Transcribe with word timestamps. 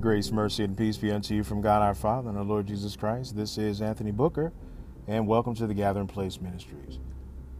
Grace, 0.00 0.32
mercy, 0.32 0.64
and 0.64 0.78
peace 0.78 0.96
be 0.96 1.10
unto 1.10 1.34
you 1.34 1.44
from 1.44 1.60
God 1.60 1.82
our 1.82 1.94
Father 1.94 2.30
and 2.30 2.38
our 2.38 2.44
Lord 2.44 2.66
Jesus 2.66 2.96
Christ. 2.96 3.36
This 3.36 3.58
is 3.58 3.82
Anthony 3.82 4.12
Booker, 4.12 4.50
and 5.06 5.26
welcome 5.26 5.54
to 5.56 5.66
the 5.66 5.74
Gathering 5.74 6.06
Place 6.06 6.40
Ministries. 6.40 6.98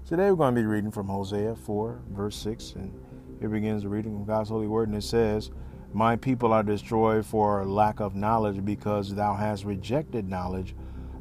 Today 0.08 0.30
we're 0.30 0.36
going 0.36 0.54
to 0.54 0.60
be 0.62 0.66
reading 0.66 0.90
from 0.90 1.06
Hosea 1.06 1.54
4, 1.54 2.00
verse 2.12 2.36
6, 2.36 2.76
and 2.76 2.98
here 3.40 3.50
begins 3.50 3.82
the 3.82 3.90
reading 3.90 4.16
of 4.16 4.26
God's 4.26 4.48
holy 4.48 4.68
word, 4.68 4.88
and 4.88 4.96
it 4.96 5.02
says, 5.02 5.50
My 5.92 6.16
people 6.16 6.54
are 6.54 6.62
destroyed 6.62 7.26
for 7.26 7.66
lack 7.66 8.00
of 8.00 8.14
knowledge, 8.14 8.64
because 8.64 9.14
thou 9.14 9.34
hast 9.34 9.66
rejected 9.66 10.26
knowledge. 10.26 10.74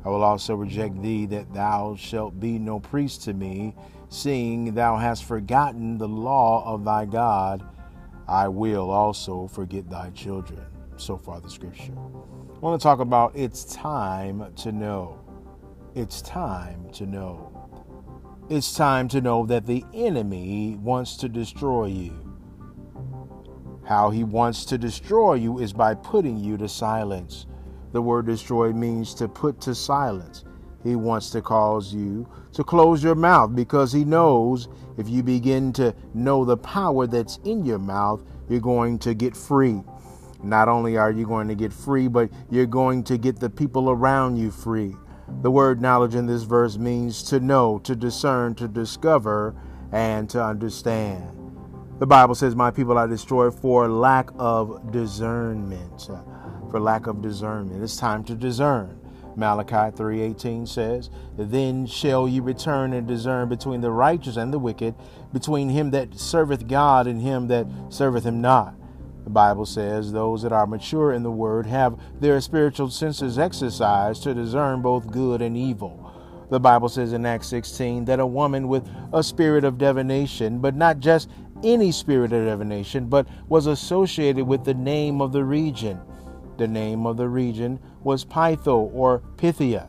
I 0.06 0.10
will 0.10 0.24
also 0.24 0.56
reject 0.56 1.02
thee, 1.02 1.26
that 1.26 1.54
thou 1.54 1.98
shalt 1.98 2.40
be 2.40 2.58
no 2.60 2.80
priest 2.80 3.24
to 3.24 3.34
me, 3.34 3.76
seeing 4.08 4.74
thou 4.74 4.96
hast 4.96 5.26
forgotten 5.26 5.98
the 5.98 6.08
law 6.08 6.64
of 6.66 6.86
thy 6.86 7.04
God. 7.04 7.62
I 8.26 8.48
will 8.48 8.90
also 8.90 9.48
forget 9.48 9.90
thy 9.90 10.12
children. 10.12 10.66
So 11.00 11.18
far, 11.18 11.40
the 11.40 11.50
scripture. 11.50 11.94
I 11.94 12.60
want 12.60 12.80
to 12.80 12.84
talk 12.84 13.00
about 13.00 13.32
it's 13.34 13.64
time 13.64 14.54
to 14.58 14.74
know. 14.74 15.18
It's 15.96 16.22
time 16.22 16.92
to 16.92 17.06
know. 17.06 17.56
It's 18.50 18.74
time 18.74 19.08
to 19.10 19.22
know 19.22 19.46
that 19.46 19.66
the 19.66 19.86
enemy 19.94 20.76
wants 20.76 21.16
to 21.18 21.30
destroy 21.30 21.86
you. 21.86 22.36
How 23.86 24.10
he 24.10 24.26
wants 24.26 24.66
to 24.66 24.78
destroy 24.78 25.36
you 25.36 25.60
is 25.60 25.72
by 25.72 25.96
putting 25.96 26.38
you 26.38 26.58
to 26.58 26.68
silence. 26.68 27.46
The 27.94 28.02
word 28.02 28.26
destroy 28.26 28.74
means 28.74 29.14
to 29.16 29.30
put 29.30 29.62
to 29.62 29.74
silence. 29.74 30.44
He 30.84 30.98
wants 30.98 31.30
to 31.32 31.42
cause 31.42 31.94
you 31.94 32.28
to 32.54 32.64
close 32.64 33.02
your 33.02 33.16
mouth 33.16 33.56
because 33.56 33.94
he 33.94 34.04
knows 34.04 34.68
if 34.98 35.08
you 35.08 35.24
begin 35.24 35.72
to 35.74 35.96
know 36.14 36.44
the 36.44 36.58
power 36.58 37.08
that's 37.08 37.40
in 37.46 37.64
your 37.64 37.80
mouth, 37.80 38.22
you're 38.50 38.60
going 38.60 39.00
to 39.00 39.14
get 39.14 39.36
free. 39.36 39.82
Not 40.44 40.70
only 40.70 40.98
are 40.98 41.12
you 41.12 41.26
going 41.26 41.48
to 41.50 41.56
get 41.56 41.74
free, 41.74 42.08
but 42.08 42.30
you're 42.50 42.66
going 42.66 43.04
to 43.06 43.18
get 43.18 43.40
the 43.40 43.50
people 43.50 43.90
around 43.90 44.38
you 44.38 44.52
free. 44.52 44.96
The 45.42 45.52
word 45.52 45.82
knowledge 45.82 46.16
in 46.16 46.26
this 46.26 46.44
verse 46.44 46.78
means 46.78 47.24
to 47.24 47.40
know, 47.40 47.80
to 47.80 47.96
discern, 47.96 48.56
to 48.56 48.68
discover, 48.68 49.56
and 49.92 50.30
to 50.30 50.44
understand. 50.44 51.36
The 52.00 52.08
Bible 52.08 52.36
says, 52.36 52.56
My 52.56 52.72
people 52.72 52.98
are 52.98 53.08
destroyed 53.08 53.54
for 53.54 53.88
lack 53.90 54.30
of 54.38 54.92
discernment. 54.92 56.10
For 56.72 56.80
lack 56.80 57.08
of 57.08 57.22
discernment. 57.22 57.84
It's 57.84 57.98
time 57.98 58.24
to 58.26 58.36
discern. 58.36 59.00
Malachi 59.36 59.96
3:18 59.96 60.66
says, 60.66 61.10
"Then 61.38 61.86
shall 61.86 62.28
ye 62.28 62.40
return 62.40 62.94
and 62.94 63.08
discern 63.08 63.48
between 63.48 63.82
the 63.82 63.92
righteous 63.92 64.36
and 64.36 64.54
the 64.54 64.60
wicked, 64.60 64.96
between 65.32 65.70
him 65.70 65.92
that 65.92 66.20
serveth 66.20 66.68
God 66.68 67.08
and 67.08 67.22
him 67.22 67.48
that 67.48 67.68
serveth 67.90 68.26
him 68.26 68.42
not." 68.42 68.74
The 69.30 69.34
Bible 69.34 69.68
says 69.68 70.12
those 70.12 70.42
that 70.42 70.52
are 70.52 70.66
mature 70.66 71.14
in 71.14 71.22
the 71.22 71.30
word 71.30 71.68
have 71.68 72.00
their 72.20 72.42
spiritual 72.42 72.90
senses 72.90 73.38
exercised 73.38 74.24
to 74.24 74.34
discern 74.34 74.82
both 74.82 75.12
good 75.12 75.44
and 75.44 75.56
evil. 75.56 76.12
The 76.50 76.60
Bible 76.60 76.90
says 76.90 77.14
in 77.14 77.28
Acts 77.28 77.46
16 77.50 78.06
that 78.06 78.20
a 78.20 78.26
woman 78.26 78.68
with 78.68 78.90
a 79.14 79.22
spirit 79.22 79.64
of 79.64 79.78
divination, 79.78 80.58
but 80.58 80.76
not 80.76 81.00
just 81.00 81.30
any 81.64 81.92
spirit 81.92 82.34
of 82.34 82.44
divination, 82.44 83.06
but 83.06 83.28
was 83.48 83.68
associated 83.68 84.48
with 84.48 84.66
the 84.66 84.74
name 84.74 85.22
of 85.22 85.32
the 85.32 85.44
region 85.44 86.02
the 86.58 86.68
name 86.68 87.06
of 87.06 87.16
the 87.16 87.30
region 87.30 87.80
was 88.04 88.26
Pytho 88.26 88.92
or 88.94 89.20
Pythia, 89.38 89.88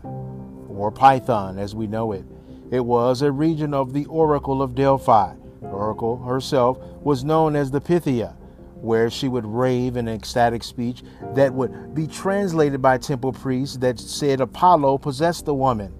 or 0.68 0.92
Python 0.92 1.58
as 1.58 1.74
we 1.74 1.86
know 1.86 2.12
it. 2.12 2.26
It 2.70 2.84
was 2.84 3.22
a 3.22 3.32
region 3.32 3.72
of 3.74 3.94
the 3.94 4.04
Oracle 4.04 4.62
of 4.62 4.74
Delphi. 4.74 5.34
The 5.60 5.66
oracle 5.66 6.16
herself 6.22 6.78
was 7.02 7.24
known 7.24 7.56
as 7.56 7.70
the 7.70 7.80
Pythia, 7.80 8.36
where 8.82 9.10
she 9.10 9.28
would 9.28 9.46
rave 9.46 9.96
in 9.96 10.08
ecstatic 10.08 10.62
speech 10.62 11.02
that 11.34 11.52
would 11.52 11.94
be 11.94 12.06
translated 12.06 12.80
by 12.80 12.98
temple 12.98 13.32
priests 13.32 13.76
that 13.78 13.98
said 13.98 14.40
Apollo 14.40 14.98
possessed 14.98 15.44
the 15.44 15.54
woman. 15.54 15.92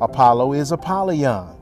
Apollo 0.00 0.54
is 0.54 0.72
Apollyon, 0.72 1.56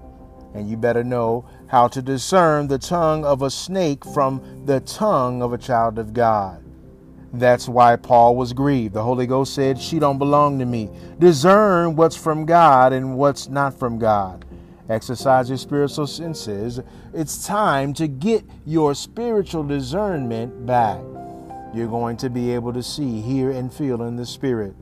and 0.54 0.68
you 0.68 0.76
better 0.76 1.04
know 1.04 1.44
how 1.66 1.88
to 1.88 2.00
discern 2.00 2.68
the 2.68 2.78
tongue 2.78 3.24
of 3.24 3.42
a 3.42 3.50
snake 3.50 4.04
from 4.04 4.64
the 4.64 4.80
tongue 4.80 5.42
of 5.42 5.52
a 5.52 5.58
child 5.58 5.98
of 5.98 6.12
God. 6.12 6.64
That's 7.32 7.68
why 7.68 7.96
Paul 7.96 8.36
was 8.36 8.52
grieved. 8.52 8.94
The 8.94 9.02
Holy 9.02 9.26
Ghost 9.26 9.54
said, 9.54 9.78
She 9.78 9.98
don't 9.98 10.18
belong 10.18 10.58
to 10.60 10.64
me. 10.64 10.88
Discern 11.18 11.94
what's 11.94 12.16
from 12.16 12.46
God 12.46 12.92
and 12.92 13.18
what's 13.18 13.48
not 13.48 13.78
from 13.78 13.98
God. 13.98 14.46
Exercise 14.88 15.48
your 15.48 15.58
spiritual 15.58 16.06
senses. 16.06 16.80
It's 17.12 17.46
time 17.46 17.92
to 17.94 18.08
get 18.08 18.44
your 18.64 18.94
spiritual 18.94 19.64
discernment 19.64 20.66
back. 20.66 21.00
You're 21.74 21.88
going 21.88 22.16
to 22.18 22.30
be 22.30 22.52
able 22.52 22.72
to 22.72 22.82
see, 22.82 23.20
hear, 23.20 23.50
and 23.50 23.72
feel 23.72 24.02
in 24.02 24.16
the 24.16 24.24
Spirit. 24.24 24.74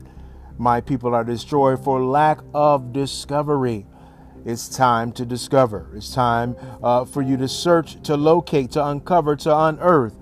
My 0.57 0.79
people 0.81 1.13
are 1.13 1.23
destroyed 1.23 1.83
for 1.83 2.01
lack 2.01 2.39
of 2.53 2.93
discovery. 2.93 3.85
It's 4.45 4.69
time 4.69 5.11
to 5.13 5.25
discover. 5.25 5.89
It's 5.93 6.13
time 6.13 6.55
uh, 6.81 7.03
for 7.03 7.21
you 7.21 7.35
to 7.37 7.47
search, 7.47 8.01
to 8.03 8.15
locate, 8.15 8.71
to 8.71 8.85
uncover, 8.85 9.35
to 9.35 9.55
unearth 9.55 10.15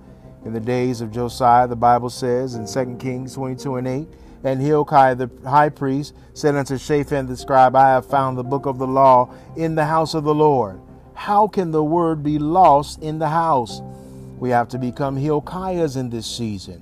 in 0.46 0.52
the 0.52 0.60
days 0.60 1.00
of 1.00 1.10
Josiah, 1.10 1.66
the 1.66 1.74
Bible 1.74 2.08
says 2.08 2.54
in 2.54 2.66
2 2.66 2.98
Kings 2.98 3.34
22 3.34 3.76
and 3.76 3.88
8, 3.88 4.08
and 4.46 4.62
Hilkiah 4.62 5.16
the 5.16 5.30
high 5.44 5.70
priest 5.70 6.14
said 6.32 6.54
unto 6.54 6.78
Shaphan 6.78 7.26
the 7.26 7.36
scribe, 7.36 7.74
I 7.74 7.88
have 7.88 8.06
found 8.06 8.38
the 8.38 8.44
book 8.44 8.66
of 8.66 8.78
the 8.78 8.86
law 8.86 9.34
in 9.56 9.74
the 9.74 9.84
house 9.84 10.14
of 10.14 10.22
the 10.22 10.34
Lord. 10.34 10.80
How 11.14 11.48
can 11.48 11.72
the 11.72 11.82
word 11.82 12.22
be 12.22 12.38
lost 12.38 13.02
in 13.02 13.18
the 13.18 13.28
house? 13.28 13.82
We 14.38 14.50
have 14.50 14.68
to 14.68 14.78
become 14.78 15.16
Hilkiahs 15.16 15.96
in 15.96 16.10
this 16.10 16.26
season. 16.26 16.80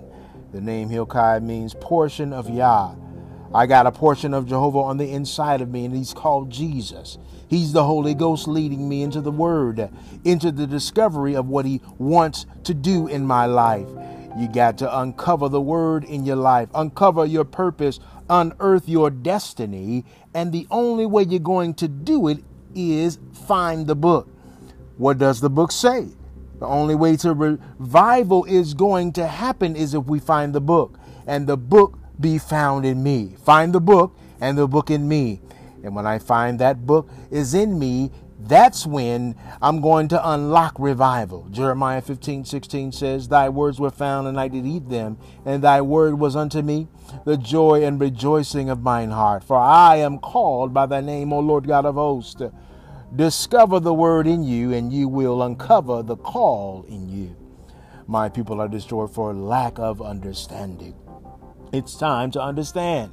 The 0.52 0.60
name 0.60 0.90
Hilkiah 0.90 1.40
means 1.40 1.74
portion 1.80 2.34
of 2.34 2.50
Yah. 2.50 2.94
I 3.54 3.66
got 3.66 3.86
a 3.86 3.92
portion 3.92 4.34
of 4.34 4.46
Jehovah 4.46 4.80
on 4.80 4.98
the 4.98 5.10
inside 5.10 5.60
of 5.62 5.70
me, 5.70 5.86
and 5.86 5.96
he's 5.96 6.12
called 6.12 6.50
Jesus. 6.50 7.16
He's 7.48 7.72
the 7.72 7.84
Holy 7.84 8.14
Ghost 8.14 8.48
leading 8.48 8.88
me 8.88 9.02
into 9.02 9.20
the 9.20 9.30
Word, 9.30 9.88
into 10.24 10.50
the 10.50 10.66
discovery 10.66 11.34
of 11.34 11.48
what 11.48 11.64
He 11.64 11.80
wants 11.98 12.46
to 12.64 12.74
do 12.74 13.06
in 13.06 13.24
my 13.24 13.46
life. 13.46 13.86
You 14.36 14.48
got 14.48 14.78
to 14.78 14.98
uncover 15.00 15.48
the 15.48 15.60
Word 15.60 16.04
in 16.04 16.24
your 16.24 16.36
life, 16.36 16.68
uncover 16.74 17.24
your 17.24 17.44
purpose, 17.44 18.00
unearth 18.28 18.88
your 18.88 19.10
destiny, 19.10 20.04
and 20.34 20.52
the 20.52 20.66
only 20.70 21.06
way 21.06 21.22
you're 21.22 21.38
going 21.38 21.74
to 21.74 21.88
do 21.88 22.28
it 22.28 22.42
is 22.74 23.18
find 23.46 23.86
the 23.86 23.94
book. 23.94 24.28
What 24.96 25.18
does 25.18 25.40
the 25.40 25.50
book 25.50 25.70
say? 25.70 26.08
The 26.58 26.66
only 26.66 26.94
way 26.94 27.16
to 27.18 27.32
revival 27.32 28.44
is 28.44 28.74
going 28.74 29.12
to 29.12 29.26
happen 29.26 29.76
is 29.76 29.94
if 29.94 30.04
we 30.06 30.18
find 30.18 30.52
the 30.52 30.60
book, 30.60 30.98
and 31.26 31.46
the 31.46 31.56
book 31.56 31.98
be 32.18 32.38
found 32.38 32.84
in 32.84 33.02
me. 33.02 33.36
Find 33.44 33.72
the 33.72 33.80
book, 33.80 34.16
and 34.40 34.58
the 34.58 34.66
book 34.66 34.90
in 34.90 35.06
me. 35.06 35.40
And 35.84 35.94
when 35.94 36.06
I 36.06 36.18
find 36.18 36.58
that 36.58 36.86
book 36.86 37.08
is 37.30 37.54
in 37.54 37.78
me, 37.78 38.10
that's 38.38 38.84
when 38.84 39.36
I'm 39.62 39.80
going 39.80 40.08
to 40.08 40.30
unlock 40.30 40.76
revival. 40.78 41.48
Jeremiah 41.50 42.00
15, 42.00 42.44
16 42.44 42.92
says, 42.92 43.28
Thy 43.28 43.48
words 43.48 43.78
were 43.78 43.90
found, 43.90 44.26
and 44.26 44.38
I 44.38 44.48
did 44.48 44.66
eat 44.66 44.88
them, 44.88 45.18
and 45.44 45.62
thy 45.62 45.80
word 45.80 46.18
was 46.18 46.34
unto 46.34 46.60
me 46.60 46.88
the 47.24 47.36
joy 47.36 47.84
and 47.84 48.00
rejoicing 48.00 48.68
of 48.68 48.82
mine 48.82 49.10
heart. 49.10 49.44
For 49.44 49.56
I 49.56 49.96
am 49.96 50.18
called 50.18 50.74
by 50.74 50.86
thy 50.86 51.00
name, 51.00 51.32
O 51.32 51.38
Lord 51.38 51.66
God 51.66 51.86
of 51.86 51.94
hosts. 51.94 52.42
Discover 53.14 53.80
the 53.80 53.94
word 53.94 54.26
in 54.26 54.42
you, 54.42 54.72
and 54.72 54.92
you 54.92 55.08
will 55.08 55.42
uncover 55.42 56.02
the 56.02 56.16
call 56.16 56.84
in 56.88 57.08
you. 57.08 57.36
My 58.06 58.28
people 58.28 58.60
are 58.60 58.68
destroyed 58.68 59.14
for 59.14 59.32
lack 59.32 59.78
of 59.78 60.02
understanding. 60.02 60.94
It's 61.72 61.96
time 61.96 62.30
to 62.32 62.42
understand. 62.42 63.12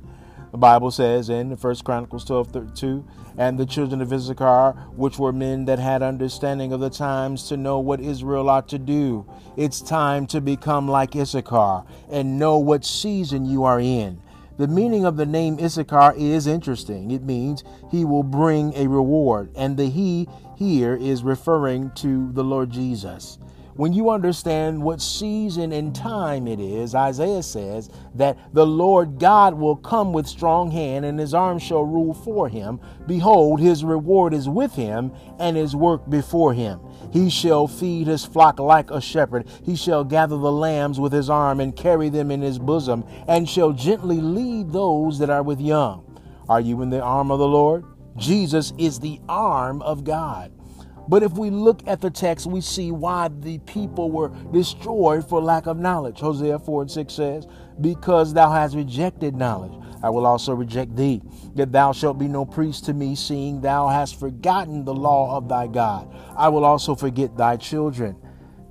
The 0.52 0.58
Bible 0.58 0.92
says 0.92 1.30
in 1.30 1.52
1 1.52 1.76
Chronicles 1.86 2.26
12 2.26 2.52
32, 2.52 3.06
and 3.38 3.58
the 3.58 3.66
children 3.66 4.02
of 4.02 4.12
Issachar, 4.12 4.74
which 4.96 5.18
were 5.18 5.32
men 5.32 5.64
that 5.66 5.80
had 5.80 6.02
understanding 6.02 6.74
of 6.74 6.82
the 6.82 6.90
times 6.90 7.48
to 7.48 7.56
know 7.56 7.80
what 7.80 8.02
Israel 8.02 8.50
ought 8.50 8.68
to 8.70 8.78
do. 8.78 9.26
It's 9.56 9.80
time 9.80 10.28
to 10.28 10.42
become 10.42 10.90
like 10.90 11.16
Issachar 11.16 11.86
and 12.10 12.38
know 12.38 12.58
what 12.58 12.84
season 12.84 13.46
you 13.46 13.64
are 13.64 13.80
in. 13.80 14.22
The 14.58 14.68
meaning 14.68 15.06
of 15.06 15.16
the 15.16 15.26
name 15.26 15.58
Issachar 15.58 16.16
is 16.18 16.48
interesting. 16.48 17.12
It 17.12 17.24
means 17.24 17.64
he 17.90 18.04
will 18.04 18.24
bring 18.24 18.74
a 18.76 18.88
reward, 18.88 19.52
and 19.56 19.78
the 19.78 19.90
he 19.90 20.28
here 20.58 20.96
is 20.96 21.24
referring 21.24 21.92
to 21.96 22.32
the 22.34 22.44
Lord 22.44 22.70
Jesus. 22.72 23.40
When 23.82 23.94
you 23.94 24.12
understand 24.12 24.84
what 24.84 25.02
season 25.02 25.72
and 25.72 25.96
time 25.96 26.48
it 26.48 26.60
is, 26.60 26.94
Isaiah 26.94 27.42
says 27.42 27.90
that 28.14 28.38
the 28.54 28.68
Lord 28.68 29.18
God 29.18 29.56
will 29.56 29.76
come 29.76 30.14
with 30.14 30.28
strong 30.28 30.70
hand 30.70 31.04
and 31.04 31.20
his 31.20 31.34
arm 31.34 31.58
shall 31.58 31.84
rule 31.84 32.14
for 32.14 32.48
him. 32.48 32.80
Behold, 33.08 33.60
his 33.60 33.84
reward 33.84 34.36
is 34.36 34.48
with 34.48 34.76
him 34.76 35.12
and 35.40 35.58
his 35.58 35.76
work 35.76 36.08
before 36.12 36.54
him. 36.54 36.80
He 37.12 37.32
shall 37.32 37.66
feed 37.66 38.06
his 38.06 38.24
flock 38.24 38.60
like 38.60 38.92
a 38.92 39.02
shepherd. 39.02 39.48
He 39.66 39.76
shall 39.76 40.04
gather 40.04 40.38
the 40.38 40.52
lambs 40.52 41.00
with 41.00 41.12
his 41.12 41.28
arm 41.28 41.60
and 41.60 41.76
carry 41.76 42.10
them 42.10 42.30
in 42.30 42.44
his 42.44 42.60
bosom 42.60 43.04
and 43.28 43.50
shall 43.50 43.72
gently 43.72 44.22
lead 44.22 44.72
those 44.72 45.18
that 45.18 45.32
are 45.32 45.42
with 45.42 45.60
young. 45.60 46.06
Are 46.48 46.62
you 46.62 46.84
in 46.84 46.92
the 46.92 47.02
arm 47.02 47.32
of 47.32 47.40
the 47.40 47.48
Lord? 47.48 47.84
Jesus 48.16 48.74
is 48.78 49.00
the 49.00 49.20
arm 49.28 49.82
of 49.82 50.04
God. 50.04 50.52
But 51.12 51.24
if 51.24 51.34
we 51.34 51.50
look 51.50 51.86
at 51.88 52.00
the 52.00 52.10
text, 52.10 52.48
we 52.48 52.62
see 52.62 52.90
why 52.90 53.28
the 53.28 53.58
people 53.60 54.10
were 54.10 54.30
destroyed 54.54 55.28
for 55.28 55.42
lack 55.42 55.66
of 55.66 55.78
knowledge. 55.78 56.22
Hosea 56.22 56.58
4 56.58 56.84
and 56.84 56.90
6 56.90 57.14
says, 57.14 57.48
Because 57.82 58.34
thou 58.34 58.50
hast 58.50 58.78
rejected 58.78 59.36
knowledge, 59.36 59.74
I 60.02 60.10
will 60.10 60.26
also 60.26 60.54
reject 60.54 60.96
thee, 60.96 61.22
that 61.56 61.74
thou 61.74 61.92
shalt 61.92 62.18
be 62.18 62.30
no 62.30 62.46
priest 62.46 62.86
to 62.86 62.94
me, 62.94 63.16
seeing 63.16 63.60
thou 63.60 63.90
hast 63.90 64.22
forgotten 64.22 64.86
the 64.86 64.94
law 64.94 65.36
of 65.36 65.50
thy 65.50 65.68
God. 65.68 66.08
I 66.38 66.48
will 66.48 66.64
also 66.64 66.96
forget 66.96 67.36
thy 67.36 67.58
children. 67.58 68.16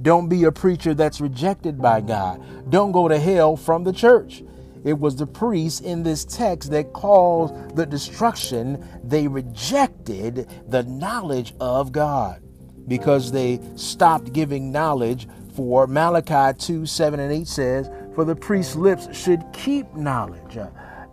Don't 0.01 0.31
be 0.31 0.45
a 0.45 0.51
preacher 0.51 0.95
that's 0.95 1.21
rejected 1.21 1.79
by 1.79 2.01
God. 2.01 2.43
Don't 2.71 2.93
go 2.93 3.07
to 3.07 3.19
hell 3.19 3.55
from 3.55 3.85
the 3.85 3.93
church. 3.93 4.43
It 4.85 4.99
was 4.99 5.17
the 5.17 5.27
priests 5.27 5.81
in 5.81 6.03
this 6.03 6.25
text 6.25 6.71
that 6.71 6.93
caused 6.93 7.77
the 7.77 7.87
destruction. 7.87 8.87
They 9.05 9.29
rejected 9.29 10.49
the 10.69 10.82
knowledge 10.85 11.55
of 11.61 11.93
God 11.93 12.43
because 12.88 13.31
they 13.31 13.61
stopped 13.77 14.32
giving 14.32 14.73
knowledge. 14.73 15.29
For 15.55 15.87
Malachi 15.87 16.56
2 16.59 16.87
7 16.87 17.21
and 17.21 17.32
8 17.32 17.47
says, 17.47 17.91
For 18.15 18.25
the 18.25 18.37
priest's 18.37 18.77
lips 18.77 19.15
should 19.17 19.44
keep 19.53 19.94
knowledge, 19.94 20.59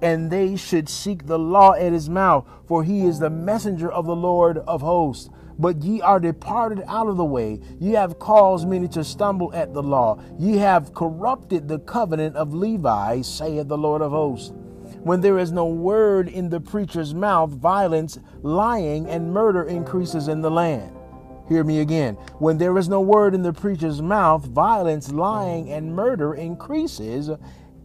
and 0.01 0.31
they 0.31 0.55
should 0.55 0.87
seek 0.87 1.25
the 1.25 1.39
law 1.39 1.73
at 1.73 1.91
his 1.91 2.09
mouth, 2.09 2.47
for 2.65 2.83
he 2.83 3.05
is 3.05 3.19
the 3.19 3.29
messenger 3.29 3.91
of 3.91 4.05
the 4.05 4.15
Lord 4.15 4.59
of 4.59 4.81
hosts. 4.81 5.29
But 5.59 5.81
ye 5.81 6.01
are 6.01 6.19
departed 6.19 6.83
out 6.87 7.07
of 7.07 7.17
the 7.17 7.25
way. 7.25 7.59
Ye 7.79 7.93
have 7.93 8.19
caused 8.19 8.67
many 8.67 8.87
to 8.89 9.03
stumble 9.03 9.53
at 9.53 9.73
the 9.73 9.83
law. 9.83 10.19
Ye 10.37 10.57
have 10.57 10.93
corrupted 10.93 11.67
the 11.67 11.79
covenant 11.79 12.35
of 12.35 12.53
Levi, 12.53 13.21
saith 13.21 13.67
the 13.67 13.77
Lord 13.77 14.01
of 14.01 14.11
hosts. 14.11 14.53
When 15.03 15.21
there 15.21 15.39
is 15.39 15.51
no 15.51 15.65
word 15.65 16.27
in 16.27 16.49
the 16.49 16.59
preacher's 16.59 17.13
mouth, 17.13 17.51
violence, 17.51 18.19
lying, 18.41 19.07
and 19.07 19.33
murder 19.33 19.63
increases 19.63 20.27
in 20.27 20.41
the 20.41 20.51
land. 20.51 20.93
Hear 21.47 21.63
me 21.63 21.79
again. 21.79 22.15
When 22.39 22.57
there 22.57 22.77
is 22.77 22.89
no 22.89 22.99
word 22.99 23.33
in 23.33 23.41
the 23.41 23.53
preacher's 23.53 24.01
mouth, 24.01 24.45
violence, 24.45 25.11
lying, 25.11 25.71
and 25.71 25.95
murder 25.95 26.33
increases 26.33 27.29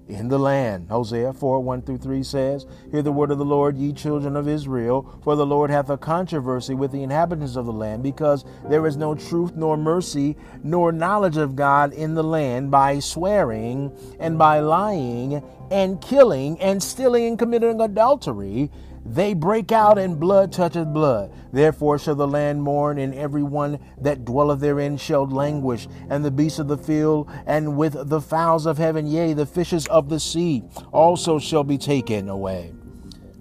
in 0.08 0.28
the 0.28 0.38
land. 0.38 0.88
Hosea 0.90 1.32
4 1.32 1.60
1 1.60 1.82
through 1.82 1.98
3 1.98 2.22
says, 2.22 2.66
Hear 2.90 3.02
the 3.02 3.12
word 3.12 3.30
of 3.30 3.38
the 3.38 3.44
Lord, 3.44 3.76
ye 3.76 3.92
children 3.92 4.36
of 4.36 4.48
Israel, 4.48 5.20
for 5.22 5.36
the 5.36 5.46
Lord 5.46 5.70
hath 5.70 5.90
a 5.90 5.96
controversy 5.96 6.74
with 6.74 6.92
the 6.92 7.02
inhabitants 7.02 7.56
of 7.56 7.66
the 7.66 7.72
land, 7.72 8.02
because 8.02 8.44
there 8.68 8.86
is 8.86 8.96
no 8.96 9.14
truth, 9.14 9.54
nor 9.54 9.76
mercy, 9.76 10.36
nor 10.62 10.92
knowledge 10.92 11.36
of 11.36 11.56
God 11.56 11.92
in 11.92 12.14
the 12.14 12.24
land, 12.24 12.70
by 12.70 12.98
swearing, 12.98 13.92
and 14.18 14.38
by 14.38 14.60
lying, 14.60 15.42
and 15.70 16.00
killing, 16.00 16.60
and 16.60 16.82
stealing, 16.82 17.26
and 17.26 17.38
committing 17.38 17.80
adultery 17.80 18.70
they 19.04 19.34
break 19.34 19.72
out, 19.72 19.98
and 19.98 20.20
blood 20.20 20.52
toucheth 20.52 20.92
blood. 20.92 21.32
Therefore 21.52 21.98
shall 21.98 22.14
the 22.14 22.28
land 22.28 22.62
mourn, 22.62 22.98
and 22.98 23.14
every 23.14 23.42
one 23.42 23.78
that 24.00 24.24
dwelleth 24.24 24.60
therein 24.60 24.96
shall 24.96 25.26
languish, 25.26 25.88
and 26.08 26.24
the 26.24 26.30
beasts 26.30 26.58
of 26.58 26.68
the 26.68 26.78
field, 26.78 27.30
and 27.46 27.76
with 27.76 28.08
the 28.08 28.20
fowls 28.20 28.66
of 28.66 28.78
heaven, 28.78 29.06
yea, 29.06 29.32
the 29.32 29.46
fishes 29.46 29.86
of 29.88 30.08
the 30.08 30.20
sea, 30.20 30.62
also 30.92 31.38
shall 31.38 31.64
be 31.64 31.78
taken 31.78 32.28
away. 32.28 32.72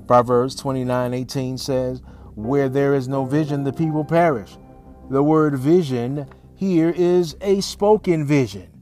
Proverbs 0.07 0.55
29 0.55 1.13
18 1.13 1.57
says, 1.57 2.01
Where 2.35 2.67
there 2.67 2.95
is 2.95 3.07
no 3.07 3.25
vision, 3.25 3.63
the 3.63 3.73
people 3.73 4.03
perish. 4.03 4.57
The 5.09 5.23
word 5.23 5.57
vision 5.57 6.27
here 6.55 6.89
is 6.89 7.35
a 7.41 7.61
spoken 7.61 8.25
vision. 8.25 8.80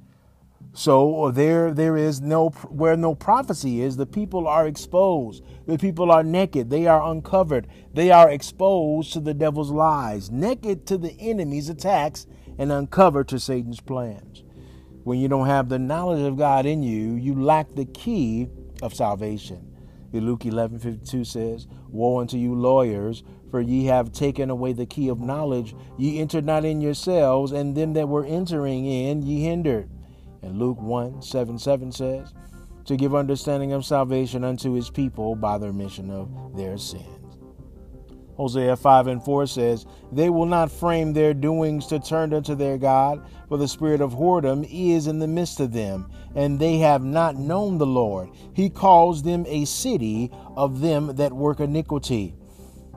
So 0.79 1.29
there 1.31 1.73
there 1.73 1.97
is 1.97 2.21
no 2.21 2.51
where 2.69 2.95
no 2.95 3.13
prophecy 3.13 3.81
is, 3.81 3.97
the 3.97 4.05
people 4.05 4.47
are 4.47 4.65
exposed. 4.65 5.43
The 5.65 5.77
people 5.77 6.09
are 6.09 6.23
naked, 6.23 6.69
they 6.69 6.87
are 6.87 7.05
uncovered. 7.11 7.67
They 7.93 8.11
are 8.11 8.29
exposed 8.29 9.11
to 9.11 9.19
the 9.19 9.33
devil's 9.33 9.71
lies, 9.71 10.31
naked 10.31 10.85
to 10.85 10.97
the 10.97 11.11
enemy's 11.19 11.67
attacks 11.67 12.27
and 12.57 12.71
uncovered 12.71 13.27
to 13.27 13.41
Satan's 13.41 13.81
plans. 13.81 14.45
When 15.03 15.19
you 15.19 15.27
don't 15.27 15.47
have 15.47 15.67
the 15.67 15.79
knowledge 15.79 16.25
of 16.25 16.37
God 16.37 16.65
in 16.65 16.81
you, 16.81 17.15
you 17.15 17.35
lack 17.35 17.75
the 17.75 17.83
key 17.83 18.47
of 18.81 18.93
salvation. 18.93 19.75
Luke 20.13 20.45
11:52 20.45 21.25
says, 21.25 21.67
"Woe 21.91 22.21
unto 22.21 22.37
you 22.37 22.55
lawyers, 22.55 23.21
for 23.51 23.59
ye 23.59 23.83
have 23.87 24.13
taken 24.13 24.49
away 24.49 24.71
the 24.71 24.85
key 24.85 25.09
of 25.09 25.19
knowledge. 25.19 25.75
Ye 25.97 26.19
entered 26.19 26.45
not 26.45 26.63
in 26.63 26.79
yourselves, 26.79 27.51
and 27.51 27.75
them 27.75 27.91
that 27.95 28.07
were 28.07 28.23
entering 28.23 28.85
in 28.85 29.23
ye 29.23 29.41
hindered." 29.41 29.89
And 30.41 30.57
Luke 30.57 30.81
1 30.81 31.21
7 31.21 31.57
7 31.57 31.91
says, 31.91 32.33
To 32.85 32.95
give 32.95 33.15
understanding 33.15 33.73
of 33.73 33.85
salvation 33.85 34.43
unto 34.43 34.73
his 34.73 34.89
people 34.89 35.35
by 35.35 35.57
the 35.57 35.67
remission 35.67 36.09
of 36.09 36.55
their 36.55 36.77
sins. 36.77 37.19
Hosea 38.39 38.77
5 38.77 39.07
and 39.07 39.21
4 39.21 39.47
says, 39.47 39.85
They 40.13 40.29
will 40.29 40.45
not 40.45 40.71
frame 40.71 41.11
their 41.11 41.33
doings 41.33 41.87
to 41.87 41.99
turn 41.99 42.33
unto 42.33 42.55
their 42.55 42.77
God, 42.77 43.21
for 43.49 43.57
the 43.57 43.67
spirit 43.67 43.99
of 43.99 44.13
whoredom 44.13 44.65
is 44.71 45.07
in 45.07 45.19
the 45.19 45.27
midst 45.27 45.59
of 45.59 45.73
them, 45.73 46.09
and 46.35 46.57
they 46.57 46.77
have 46.77 47.03
not 47.03 47.35
known 47.35 47.77
the 47.77 47.85
Lord. 47.85 48.29
He 48.53 48.69
calls 48.69 49.23
them 49.23 49.45
a 49.45 49.65
city 49.65 50.31
of 50.55 50.79
them 50.79 51.17
that 51.17 51.33
work 51.33 51.59
iniquity. 51.59 52.33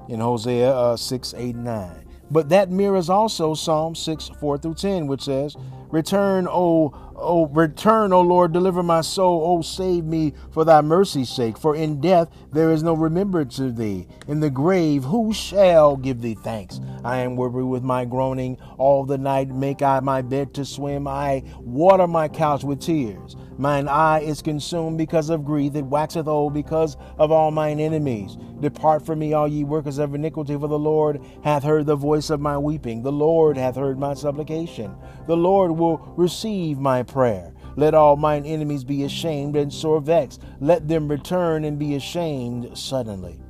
In 0.09 0.21
Hosea 0.21 0.73
uh, 0.73 0.97
6 0.97 1.35
8 1.37 1.57
9. 1.57 2.09
But 2.31 2.49
that 2.51 2.71
mirrors 2.71 3.11
also 3.11 3.55
Psalm 3.55 3.97
6 3.97 4.31
4 4.39 4.59
through 4.59 4.75
10, 4.75 5.09
which 5.09 5.23
says, 5.23 5.57
Return, 5.91 6.47
O 6.49 6.91
O 7.17 7.47
return, 7.47 8.13
O 8.13 8.21
Lord, 8.21 8.53
deliver 8.53 8.83
my 8.83 9.01
soul. 9.01 9.43
O 9.45 9.63
save 9.63 10.05
me 10.05 10.33
for 10.51 10.65
thy 10.65 10.81
mercy's 10.81 11.31
sake. 11.31 11.57
For 11.57 11.75
in 11.75 12.01
death 12.01 12.29
there 12.53 12.71
is 12.71 12.83
no 12.83 12.95
remembrance 12.95 13.59
of 13.59 13.77
thee. 13.77 14.07
In 14.29 14.41
the 14.41 14.51
grave, 14.51 15.05
who 15.05 15.33
shall 15.33 15.97
give 15.97 16.21
thee 16.21 16.37
thanks? 16.43 16.81
I 17.05 17.19
am 17.19 17.37
weary 17.37 17.65
with 17.65 17.83
my 17.83 18.05
groaning. 18.05 18.59
All 18.79 19.05
the 19.05 19.19
night 19.19 19.49
make 19.49 19.83
I 19.83 20.01
my 20.01 20.23
bed 20.23 20.55
to 20.55 20.65
swim. 20.65 21.07
I 21.07 21.43
water 21.61 22.07
my 22.07 22.29
couch 22.29 22.65
with 22.65 22.81
tears. 22.81 23.37
Mine 23.59 23.87
eye 23.87 24.21
is 24.21 24.43
consumed 24.43 24.99
because 24.99 25.31
of 25.31 25.45
grief. 25.45 25.75
It 25.75 25.85
waxeth 25.85 26.27
old 26.27 26.55
because 26.55 26.97
of 27.19 27.31
all 27.31 27.51
mine 27.51 27.81
enemies. 27.81 28.37
Depart 28.61 29.05
from 29.05 29.19
me, 29.19 29.33
all 29.35 29.47
ye 29.47 29.65
workers 29.65 29.99
of 29.99 30.15
iniquity, 30.15 30.55
for 30.55 30.69
the 30.69 30.79
Lord 30.79 31.21
hath 31.45 31.63
heard 31.63 31.87
the 31.87 31.97
voice 31.97 32.31
of 32.31 32.41
my 32.41 32.57
weeping. 32.57 33.03
The 33.03 33.13
Lord 33.13 33.57
hath 33.57 33.77
heard 33.77 33.99
my 33.99 34.15
supplication. 34.15 34.95
The 35.27 35.37
Lord 35.37 35.73
will 35.73 35.99
receive 36.17 36.79
my 36.79 37.02
prayer. 37.05 37.53
Let 37.77 37.95
all 37.95 38.17
mine 38.17 38.45
enemies 38.45 38.85
be 38.85 39.05
ashamed 39.05 39.57
and 39.57 39.73
sore 39.73 40.01
vexed. 40.01 40.43
Let 40.61 40.89
them 40.89 41.09
return 41.09 41.65
and 41.65 41.79
be 41.79 41.95
ashamed 41.95 42.77
suddenly. 42.77 43.41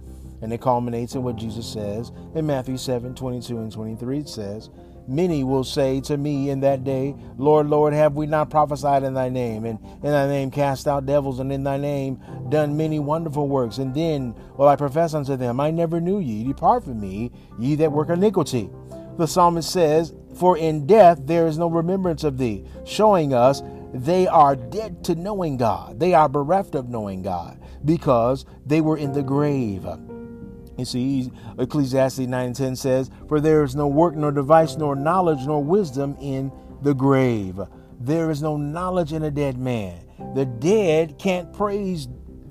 And 0.42 0.52
it 0.52 0.60
culminates 0.60 1.14
in 1.14 1.22
what 1.22 1.36
Jesus 1.36 1.66
says 1.66 2.12
in 2.34 2.46
Matthew 2.46 2.76
7 2.76 3.14
22 3.14 3.58
and 3.58 3.72
23. 3.72 4.18
It 4.18 4.28
says, 4.28 4.70
Many 5.08 5.42
will 5.42 5.64
say 5.64 6.00
to 6.02 6.16
me 6.16 6.50
in 6.50 6.60
that 6.60 6.84
day, 6.84 7.16
Lord, 7.36 7.66
Lord, 7.66 7.92
have 7.92 8.14
we 8.14 8.26
not 8.26 8.50
prophesied 8.50 9.02
in 9.02 9.14
thy 9.14 9.28
name, 9.28 9.64
and 9.64 9.80
in 9.96 10.10
thy 10.10 10.28
name 10.28 10.50
cast 10.50 10.86
out 10.86 11.06
devils, 11.06 11.40
and 11.40 11.52
in 11.52 11.64
thy 11.64 11.76
name 11.76 12.20
done 12.50 12.76
many 12.76 13.00
wonderful 13.00 13.48
works? 13.48 13.78
And 13.78 13.92
then 13.94 14.34
will 14.56 14.68
I 14.68 14.76
profess 14.76 15.14
unto 15.14 15.36
them, 15.36 15.58
I 15.58 15.72
never 15.72 16.00
knew 16.00 16.20
ye. 16.20 16.44
Depart 16.44 16.84
from 16.84 17.00
me, 17.00 17.32
ye 17.58 17.74
that 17.76 17.90
work 17.90 18.10
iniquity. 18.10 18.70
The 19.18 19.26
psalmist 19.26 19.70
says, 19.70 20.14
For 20.42 20.58
in 20.58 20.88
death 20.88 21.20
there 21.24 21.46
is 21.46 21.56
no 21.56 21.68
remembrance 21.70 22.24
of 22.24 22.36
thee, 22.36 22.64
showing 22.84 23.32
us 23.32 23.62
they 23.94 24.26
are 24.26 24.56
dead 24.56 25.04
to 25.04 25.14
knowing 25.14 25.56
God. 25.56 26.00
They 26.00 26.14
are 26.14 26.28
bereft 26.28 26.74
of 26.74 26.88
knowing 26.88 27.22
God 27.22 27.60
because 27.84 28.44
they 28.66 28.80
were 28.80 28.96
in 28.96 29.12
the 29.12 29.22
grave. 29.22 29.86
You 30.76 30.84
see, 30.84 31.30
Ecclesiastes 31.60 32.18
9 32.18 32.46
and 32.46 32.56
10 32.56 32.74
says, 32.74 33.08
For 33.28 33.40
there 33.40 33.62
is 33.62 33.76
no 33.76 33.86
work, 33.86 34.16
nor 34.16 34.32
device, 34.32 34.76
nor 34.76 34.96
knowledge, 34.96 35.46
nor 35.46 35.62
wisdom 35.62 36.16
in 36.20 36.50
the 36.82 36.92
grave. 36.92 37.60
There 38.00 38.28
is 38.28 38.42
no 38.42 38.56
knowledge 38.56 39.12
in 39.12 39.22
a 39.22 39.30
dead 39.30 39.58
man. 39.58 40.04
The 40.34 40.46
dead 40.46 41.20
can't 41.20 41.52
praise 41.52 42.08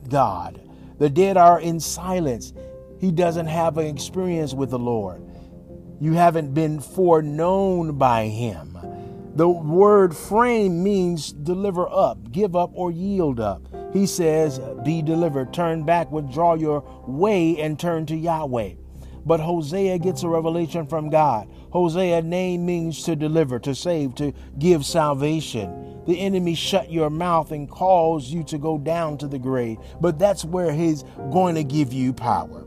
God. 0.07 0.61
The 0.97 1.09
dead 1.09 1.35
are 1.35 1.59
in 1.59 1.81
silence. 1.81 2.53
He 3.01 3.11
doesn't 3.11 3.47
have 3.47 3.77
an 3.77 3.87
experience 3.87 4.53
with 4.53 4.69
the 4.69 4.79
Lord. 4.79 5.27
You 6.01 6.13
haven't 6.13 6.55
been 6.55 6.79
foreknown 6.79 7.99
by 7.99 8.25
him. 8.25 8.75
The 9.35 9.47
word 9.47 10.17
frame 10.17 10.81
means 10.81 11.31
deliver 11.31 11.87
up, 11.87 12.31
give 12.31 12.55
up, 12.55 12.71
or 12.73 12.89
yield 12.89 13.39
up. 13.39 13.67
He 13.93 14.07
says, 14.07 14.59
Be 14.83 15.03
delivered, 15.03 15.53
turn 15.53 15.83
back, 15.83 16.11
withdraw 16.11 16.55
your 16.55 16.83
way, 17.05 17.61
and 17.61 17.79
turn 17.79 18.07
to 18.07 18.15
Yahweh. 18.15 18.73
But 19.27 19.41
Hosea 19.41 19.99
gets 19.99 20.23
a 20.23 20.27
revelation 20.27 20.87
from 20.87 21.11
God. 21.11 21.47
Hosea 21.69 22.23
name 22.23 22.65
means 22.65 23.03
to 23.03 23.15
deliver, 23.15 23.59
to 23.59 23.75
save, 23.75 24.15
to 24.15 24.33
give 24.57 24.83
salvation. 24.83 26.01
The 26.07 26.19
enemy 26.19 26.55
shut 26.55 26.91
your 26.91 27.11
mouth 27.11 27.51
and 27.51 27.69
cause 27.69 28.27
you 28.27 28.43
to 28.45 28.57
go 28.57 28.79
down 28.79 29.19
to 29.19 29.27
the 29.27 29.37
grave. 29.37 29.77
But 30.01 30.17
that's 30.17 30.43
where 30.43 30.71
he's 30.71 31.03
going 31.31 31.53
to 31.53 31.63
give 31.63 31.93
you 31.93 32.11
power. 32.11 32.65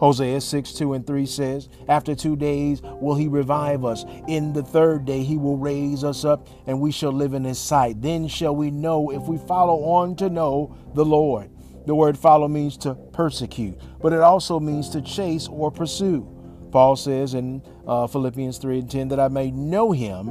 Hosea 0.00 0.40
6 0.40 0.72
2 0.72 0.94
and 0.94 1.06
3 1.06 1.26
says, 1.26 1.68
After 1.86 2.14
two 2.14 2.34
days 2.34 2.80
will 2.82 3.14
he 3.14 3.28
revive 3.28 3.84
us. 3.84 4.06
In 4.26 4.54
the 4.54 4.62
third 4.62 5.04
day 5.04 5.22
he 5.22 5.36
will 5.36 5.58
raise 5.58 6.02
us 6.02 6.24
up, 6.24 6.48
and 6.66 6.80
we 6.80 6.90
shall 6.90 7.12
live 7.12 7.34
in 7.34 7.44
his 7.44 7.58
sight. 7.58 8.00
Then 8.00 8.26
shall 8.26 8.56
we 8.56 8.70
know 8.70 9.10
if 9.10 9.22
we 9.24 9.36
follow 9.36 9.84
on 9.84 10.16
to 10.16 10.30
know 10.30 10.74
the 10.94 11.04
Lord. 11.04 11.50
The 11.86 11.94
word 11.94 12.16
follow 12.16 12.48
means 12.48 12.78
to 12.78 12.94
persecute, 12.94 13.78
but 14.00 14.14
it 14.14 14.20
also 14.20 14.58
means 14.58 14.88
to 14.90 15.02
chase 15.02 15.48
or 15.48 15.70
pursue. 15.70 16.26
Paul 16.72 16.96
says 16.96 17.34
in 17.34 17.62
uh, 17.86 18.06
Philippians 18.06 18.56
3 18.56 18.78
and 18.78 18.90
10 18.90 19.08
that 19.08 19.20
I 19.20 19.28
may 19.28 19.50
know 19.50 19.92
him 19.92 20.28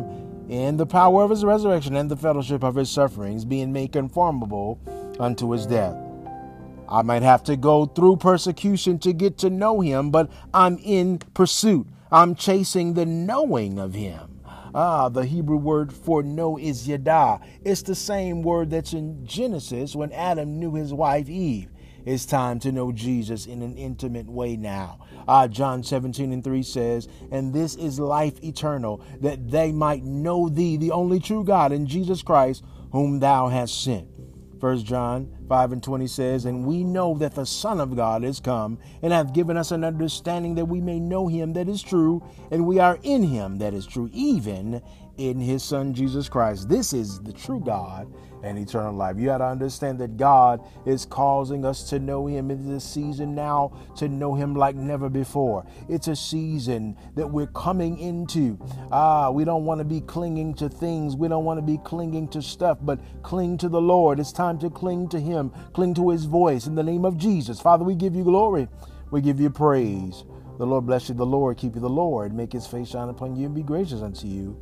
in 0.50 0.78
the 0.78 0.86
power 0.88 1.24
of 1.24 1.30
his 1.30 1.46
resurrection 1.46 1.96
and 1.96 2.10
the 2.10 2.18
fellowship 2.18 2.64
of 2.64 2.74
his 2.74 2.90
sufferings, 2.90 3.46
being 3.46 3.72
made 3.72 3.92
conformable 3.92 4.80
unto 5.20 5.52
his 5.52 5.68
death. 5.68 5.96
I 6.90 7.04
might 7.04 7.22
have 7.22 7.44
to 7.44 7.56
go 7.56 7.86
through 7.86 8.18
persecution 8.18 8.98
to 9.00 9.14
get 9.14 9.38
to 9.40 9.50
know 9.52 9.80
him, 9.80 10.10
but 10.10 10.32
I'm 10.54 10.80
in 10.80 11.20
pursuit. 11.36 11.88
I'm 12.12 12.34
chasing 12.34 12.96
the 12.96 13.06
knowing 13.06 13.78
of 13.78 13.94
him. 13.94 14.42
Ah, 14.74 15.10
the 15.10 15.26
Hebrew 15.26 15.58
word 15.58 15.94
for 15.94 16.24
know 16.24 16.58
is 16.58 16.88
yada. 16.88 17.40
It's 17.64 17.84
the 17.84 17.96
same 17.96 18.42
word 18.42 18.72
that's 18.72 18.94
in 18.94 19.26
Genesis 19.26 19.96
when 19.96 20.12
Adam 20.12 20.60
knew 20.60 20.74
his 20.74 20.92
wife 20.92 21.30
Eve. 21.30 21.70
It's 22.06 22.26
time 22.26 22.60
to 22.62 22.72
know 22.72 22.92
Jesus 22.92 23.46
in 23.46 23.62
an 23.62 23.78
intimate 23.78 24.28
way 24.28 24.56
now. 24.56 25.06
Uh, 25.28 25.48
John 25.48 25.84
17 25.84 26.34
and 26.34 26.44
3 26.44 26.64
says, 26.64 27.08
And 27.30 27.54
this 27.54 27.76
is 27.76 28.00
life 28.00 28.44
eternal, 28.44 29.04
that 29.22 29.52
they 29.52 29.72
might 29.72 30.04
know 30.04 30.50
thee, 30.50 30.78
the 30.78 30.92
only 30.92 31.20
true 31.20 31.44
God, 31.44 31.72
and 31.72 31.88
Jesus 31.88 32.24
Christ, 32.24 32.64
whom 32.92 33.20
thou 33.20 33.48
hast 33.50 33.84
sent. 33.84 34.08
1 34.60 34.84
John 34.84 35.30
5 35.48 35.72
and 35.72 35.84
20 35.84 36.08
says, 36.08 36.46
And 36.46 36.66
we 36.66 36.84
know 36.84 37.18
that 37.18 37.36
the 37.36 37.46
Son 37.46 37.80
of 37.80 37.96
God 37.96 38.24
is 38.24 38.40
come, 38.40 38.78
and 39.02 39.14
hath 39.14 39.34
given 39.34 39.58
us 39.58 39.72
an 39.72 39.84
understanding 39.84 40.56
that 40.56 40.66
we 40.66 40.82
may 40.82 41.00
know 41.00 41.28
him 41.28 41.54
that 41.54 41.70
is 41.70 41.82
true, 41.82 42.24
and 42.52 42.68
we 42.68 42.80
are 42.80 43.00
in 43.04 43.24
him 43.24 43.58
that 43.60 43.74
is 43.74 43.86
true, 43.86 44.10
even 44.12 44.82
in 45.20 45.40
his 45.40 45.64
Son 45.64 45.94
Jesus 45.94 46.30
Christ. 46.30 46.70
This 46.70 46.94
is 46.94 47.20
the 47.20 47.34
true 47.34 47.60
God 47.60 48.12
and 48.42 48.58
eternal 48.58 48.94
life. 48.94 49.18
You 49.18 49.26
got 49.26 49.40
to 49.40 49.46
understand 49.46 50.00
that 50.00 50.16
God 50.16 50.62
is 50.86 51.06
causing 51.06 51.66
us 51.66 51.90
to 51.90 52.00
know 52.00 52.26
him. 52.26 52.50
in 52.50 52.70
this 52.70 52.86
season 52.86 53.36
now 53.36 53.74
to 53.98 54.08
know 54.08 54.34
him 54.34 54.56
like 54.56 54.76
never 54.76 55.10
before. 55.10 55.66
It's 55.90 56.08
a 56.08 56.16
season 56.16 56.96
that 57.16 57.28
we're 57.28 57.48
coming 57.48 57.98
into. 58.00 58.58
Ah, 58.94 59.30
we 59.30 59.44
don't 59.44 59.66
want 59.66 59.80
to 59.80 59.86
be 59.86 60.00
clinging 60.02 60.54
to 60.56 60.70
things. 60.70 61.18
We 61.18 61.28
don't 61.28 61.44
want 61.44 61.58
to 61.58 61.66
be 61.66 61.80
clinging 61.84 62.30
to 62.30 62.42
stuff, 62.42 62.78
but 62.82 63.00
cling 63.22 63.58
to 63.58 63.70
the 63.70 63.82
Lord. 63.82 64.22
It's 64.22 64.32
time 64.32 64.58
to 64.60 64.70
cling 64.70 65.10
to 65.10 65.20
him, 65.20 65.52
cling 65.74 65.96
to 65.96 66.10
his 66.10 66.26
voice 66.26 66.66
in 66.66 66.76
the 66.76 66.84
name 66.84 67.04
of 67.04 67.18
Jesus. 67.18 67.60
Father, 67.60 67.84
we 67.84 67.96
give 67.96 68.16
you 68.16 68.24
glory. 68.24 68.70
We 69.12 69.22
give 69.22 69.42
you 69.42 69.50
praise. 69.50 70.24
The 70.58 70.66
Lord 70.66 70.86
bless 70.86 71.10
you. 71.10 71.16
The 71.16 71.26
Lord 71.26 71.58
keep 71.58 71.76
you. 71.76 71.82
The 71.82 71.90
Lord 71.90 72.34
make 72.34 72.54
his 72.54 72.68
face 72.68 72.90
shine 72.90 73.10
upon 73.10 73.36
you 73.36 73.48
and 73.48 73.56
be 73.56 73.64
gracious 73.64 74.02
unto 74.02 74.28
you. 74.28 74.62